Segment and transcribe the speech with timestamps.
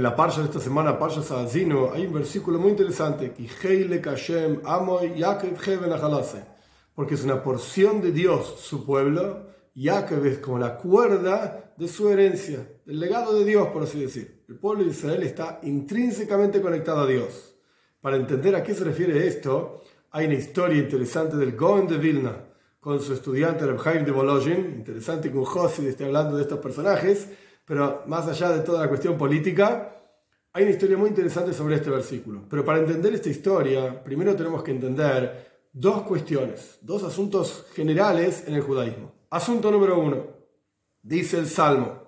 [0.00, 3.34] En la parsha de esta semana, parsha Sazino, hay un versículo muy interesante,
[6.94, 12.08] porque es una porción de Dios, su pueblo, Yaakov es como la cuerda de su
[12.08, 14.42] herencia, del legado de Dios, por así decir.
[14.48, 17.54] El pueblo de Israel está intrínsecamente conectado a Dios.
[18.00, 19.82] Para entender a qué se refiere esto,
[20.12, 22.46] hay una historia interesante del Goen de Vilna
[22.80, 24.76] con su estudiante Reb de Volozhin.
[24.78, 27.28] Interesante que un Josid esté hablando de estos personajes,
[27.70, 29.99] pero más allá de toda la cuestión política,
[30.52, 32.44] hay una historia muy interesante sobre este versículo.
[32.48, 38.54] Pero para entender esta historia, primero tenemos que entender dos cuestiones, dos asuntos generales en
[38.54, 39.12] el judaísmo.
[39.30, 40.26] Asunto número uno.
[41.02, 42.02] Dice el Salmo.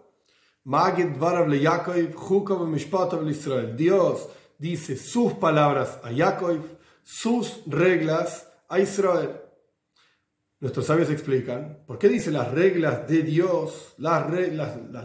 [3.77, 4.29] Dios
[4.59, 6.61] dice sus palabras a Yaakov,
[7.03, 9.41] sus reglas a Israel.
[10.61, 14.31] Nuestros sabios explican, ¿por qué dice las reglas de Dios, las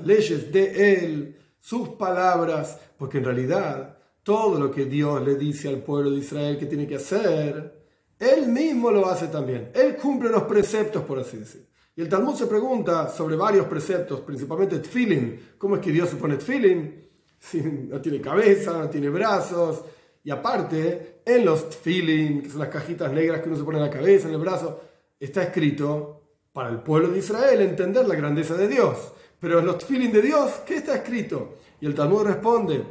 [0.05, 1.35] leyes de Él,
[1.67, 2.79] sus palabras?
[2.97, 6.87] Porque en realidad todo lo que Dios le dice al pueblo de Israel que tiene
[6.87, 7.83] que hacer,
[8.17, 9.71] Él mismo lo hace también.
[9.73, 11.67] Él cumple los preceptos, por así decir.
[11.93, 15.55] Y el Talmud se pregunta sobre varios preceptos, principalmente Tfilin.
[15.57, 17.05] ¿Cómo es que Dios se pone Tfilin?
[17.39, 19.83] Si no tiene cabeza, no tiene brazos.
[20.23, 23.83] Y aparte, en los Tfilin, que son las cajitas negras que uno se pone en
[23.83, 24.81] la cabeza, en el brazo,
[25.19, 29.13] está escrito para el pueblo de Israel entender la grandeza de Dios.
[29.39, 31.57] Pero en los Tfilin de Dios, ¿qué está escrito?
[31.79, 32.83] Y el Talmud responde,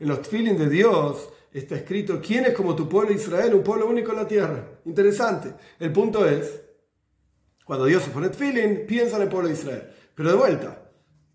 [0.00, 3.54] en los Tfilin de Dios está escrito, ¿quién es como tu pueblo Israel?
[3.54, 4.80] Un pueblo único en la tierra.
[4.84, 5.54] Interesante.
[5.78, 6.60] El punto es,
[7.64, 9.90] cuando Dios se pone feeling, piensa en el pueblo de Israel.
[10.14, 10.90] Pero de vuelta,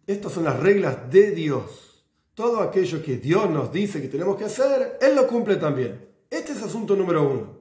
[0.06, 2.06] estas son las reglas de Dios.
[2.34, 6.08] Todo aquello que Dios nos dice que tenemos que hacer, Él lo cumple también.
[6.30, 7.58] Este es asunto número uno.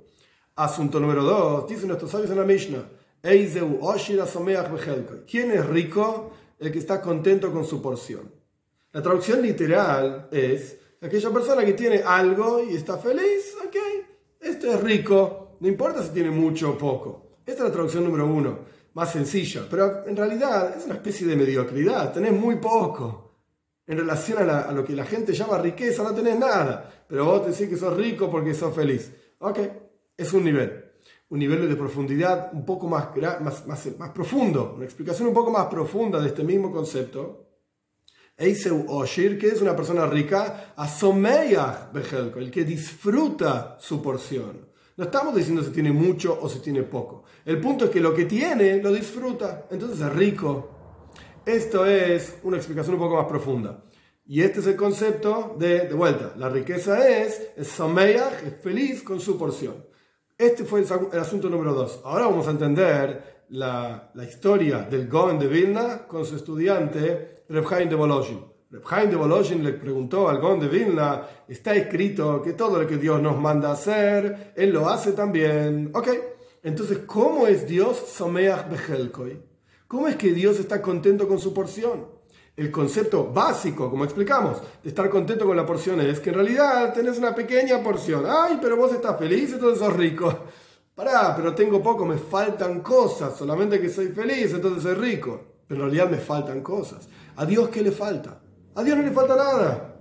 [0.57, 2.89] Asunto número dos, dicen nuestros sabios en la Mishnah,
[5.27, 6.33] ¿Quién es rico?
[6.59, 8.31] El que está contento con su porción.
[8.93, 13.77] La traducción literal es aquella persona que tiene algo y está feliz, ok,
[14.41, 17.41] esto es rico, no importa si tiene mucho o poco.
[17.45, 18.61] Esta es la traducción número uno,
[18.95, 23.23] más sencilla, pero en realidad es una especie de mediocridad, tenés muy poco.
[23.87, 27.69] En relación a, lo que la gente llama riqueza, no tenés nada, pero vos decís
[27.69, 29.13] que sos rico porque sos feliz.
[29.39, 29.59] Ok,
[30.17, 30.86] es un nivel,
[31.29, 33.09] un nivel de profundidad un poco más,
[33.41, 37.47] más, más, más profundo, una explicación un poco más profunda de este mismo concepto
[38.39, 44.69] Eiseu Oshir, que es una persona rica, Asomeyach Bejelko, el que disfruta su porción.
[44.97, 47.25] No estamos diciendo si tiene mucho o si tiene poco.
[47.45, 50.71] El punto es que lo que tiene lo disfruta, entonces es rico.
[51.47, 53.85] Esto es una explicación un poco más profunda.
[54.27, 59.03] Y este es el concepto de, de vuelta, la riqueza es, es Someyach, es feliz
[59.03, 59.87] con su porción.
[60.39, 62.03] Este fue el, asunto número dos.
[62.05, 67.67] Ahora vamos a entender la, la historia del Goen de Vilna con su estudiante Reb
[67.67, 68.45] Chaim de Volozhin.
[68.71, 72.87] Reb Chaim de Volozhin le preguntó al Gon de Vilna, está escrito que todo lo
[72.87, 75.91] que Dios nos manda hacer, Él lo hace también.
[75.95, 76.09] Ok,
[76.63, 79.41] entonces, ¿cómo es Dios Someach Behelkoi?
[79.89, 82.09] ¿Cómo es que Dios está contento con su porción?
[82.57, 86.95] El concepto básico, como explicamos, de estar contento con la porción es que en realidad
[86.95, 88.25] tenés una pequeña porción.
[88.27, 90.35] Ay, pero vos estás feliz, entonces sos rico.
[90.95, 95.39] Pará, pero tengo poco, me faltan cosas, solamente que soy feliz, entonces soy rico.
[95.69, 97.07] Pero en realidad me faltan cosas.
[97.37, 98.41] ¿A Dios qué le falta?
[98.75, 99.97] A Dios no le falta nada.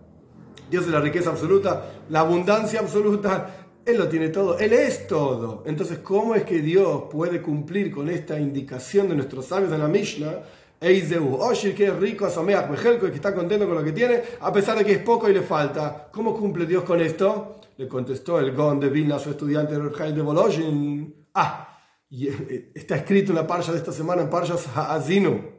[0.70, 3.68] Dios es la riqueza absoluta, la abundancia absoluta.
[3.86, 5.64] Él lo tiene todo, Él es todo.
[5.66, 9.90] Entonces, ¿cómo es que Dios puede cumplir con esta indicación de nuestros sabios en la
[9.90, 10.40] Mishnah?
[10.86, 14.54] Eizeu, Oshir, que es rico, Asameach, Mejelko, que está contento con lo que tiene, a
[14.54, 16.10] pesar de que es poco y le falta.
[16.12, 17.60] ¿Cómo cumple Dios con esto?
[17.78, 21.28] Le contestó el Gon de Vilna, su estudiante de Volozhin.
[21.34, 21.76] Ah,
[22.08, 25.56] y eh, está escrito en la parsha de esta semana, en Parshas Ha'azinu.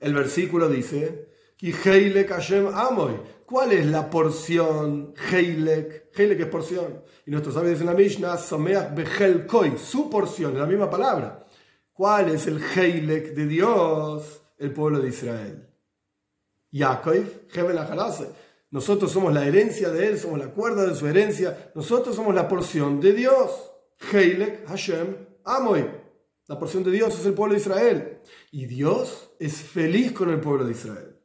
[0.00, 1.28] El versículo dice,
[3.44, 5.14] ¿Cuál es la porción?
[5.30, 6.10] Heilek.
[6.16, 7.04] Heilek es porción.
[7.26, 11.44] Y nuestros sabios en la Mishnah, Someach Behelkoi, su porción, es la misma palabra.
[11.98, 14.40] ¿Cuál es el Heilek de Dios?
[14.56, 15.68] El pueblo de Israel.
[16.70, 17.26] Yaakov,
[18.70, 21.72] Nosotros somos la herencia de él, somos la cuerda de su herencia.
[21.74, 23.72] Nosotros somos la porción de Dios.
[24.12, 25.90] Heilek Hashem Amoy.
[26.46, 28.20] La porción de Dios es el pueblo de Israel.
[28.52, 31.17] Y Dios es feliz con el pueblo de Israel.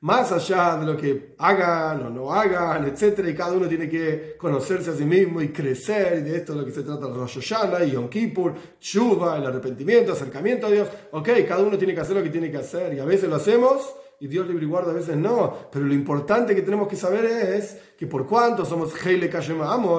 [0.00, 3.20] Más allá de lo que hagan o no hagan, etc.
[3.28, 6.18] Y cada uno tiene que conocerse a sí mismo y crecer.
[6.18, 9.38] Y de esto es lo que se trata de Rosh Hashanah y Yom Kippur, Shuva,
[9.38, 10.88] el arrepentimiento, acercamiento a Dios.
[11.12, 12.94] Ok, cada uno tiene que hacer lo que tiene que hacer.
[12.94, 15.68] Y a veces lo hacemos y Dios libre y guarda, a veces no.
[15.72, 19.58] Pero lo importante que tenemos que saber es que por cuanto somos Heile Kashem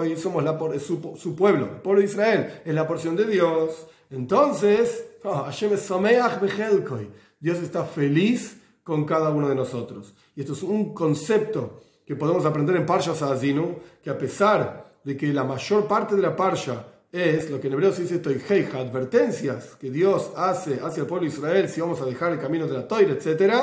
[0.10, 3.88] y somos la, su, su pueblo, el pueblo de Israel, es la porción de Dios
[4.12, 5.48] entonces, oh,
[7.40, 8.58] Dios está feliz
[8.90, 10.16] con cada uno de nosotros.
[10.36, 15.16] Y esto es un concepto que podemos aprender en Parsha Sazinu, que a pesar de
[15.16, 18.80] que la mayor parte de la Parsha es lo que en hebreo se dice toijeja,
[18.80, 22.66] advertencias que Dios hace hacia el pueblo de Israel si vamos a dejar el camino
[22.66, 23.54] de la toira, etc.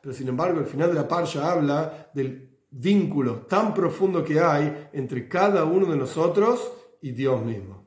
[0.00, 4.88] Pero sin embargo, el final de la Parsha habla del vínculo tan profundo que hay
[4.92, 6.72] entre cada uno de nosotros
[7.02, 7.85] y Dios mismo.